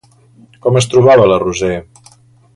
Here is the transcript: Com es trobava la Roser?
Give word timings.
Com 0.65 0.79
es 0.79 0.87
trobava 0.93 1.29
la 1.33 1.39
Roser? 1.45 1.71